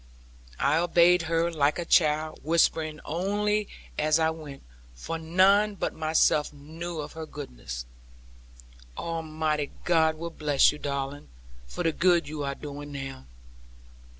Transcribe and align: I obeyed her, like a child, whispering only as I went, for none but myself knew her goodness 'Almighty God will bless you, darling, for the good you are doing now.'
I 0.59 0.77
obeyed 0.79 1.21
her, 1.29 1.51
like 1.51 1.77
a 1.77 1.85
child, 1.85 2.39
whispering 2.41 2.99
only 3.05 3.67
as 3.99 4.17
I 4.17 4.31
went, 4.31 4.63
for 4.95 5.19
none 5.19 5.75
but 5.75 5.93
myself 5.93 6.51
knew 6.51 7.07
her 7.07 7.25
goodness 7.27 7.85
'Almighty 8.97 9.69
God 9.83 10.15
will 10.15 10.31
bless 10.31 10.71
you, 10.71 10.79
darling, 10.79 11.29
for 11.67 11.83
the 11.83 11.91
good 11.91 12.27
you 12.27 12.41
are 12.41 12.55
doing 12.55 12.91
now.' 12.91 13.27